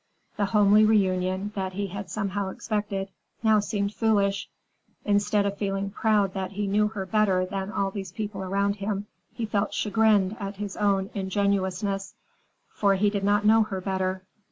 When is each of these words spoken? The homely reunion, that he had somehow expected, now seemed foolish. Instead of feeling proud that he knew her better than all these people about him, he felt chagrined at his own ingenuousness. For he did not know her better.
The 0.35 0.45
homely 0.45 0.83
reunion, 0.83 1.51
that 1.53 1.73
he 1.73 1.85
had 1.85 2.09
somehow 2.09 2.49
expected, 2.49 3.09
now 3.43 3.59
seemed 3.59 3.93
foolish. 3.93 4.49
Instead 5.05 5.45
of 5.45 5.59
feeling 5.59 5.91
proud 5.91 6.33
that 6.33 6.53
he 6.53 6.65
knew 6.65 6.87
her 6.87 7.05
better 7.05 7.45
than 7.45 7.71
all 7.71 7.91
these 7.91 8.11
people 8.11 8.41
about 8.41 8.77
him, 8.77 9.05
he 9.31 9.45
felt 9.45 9.75
chagrined 9.75 10.37
at 10.39 10.55
his 10.55 10.75
own 10.75 11.11
ingenuousness. 11.13 12.15
For 12.69 12.95
he 12.95 13.11
did 13.11 13.23
not 13.23 13.45
know 13.45 13.61
her 13.61 13.79
better. 13.79 14.23